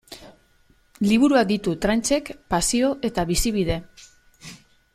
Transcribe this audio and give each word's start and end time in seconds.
Liburuak 1.07 1.45
ditu 1.51 1.73
Tranchek 1.85 2.31
pasio 2.55 2.89
eta 3.11 3.27
bizibide. 3.33 3.77